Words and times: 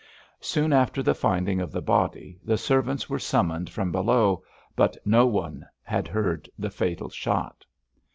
Soon 0.39 0.73
after 0.73 1.03
the 1.03 1.13
finding 1.13 1.61
of 1.61 1.71
the 1.71 1.79
body 1.79 2.39
the 2.43 2.57
servants 2.57 3.07
were 3.07 3.19
summoned 3.19 3.69
from 3.69 3.91
below, 3.91 4.41
but 4.75 4.97
no 5.05 5.27
one 5.27 5.63
had 5.83 6.07
heard 6.07 6.49
the 6.57 6.71
fatal 6.71 7.09
shot. 7.09 7.63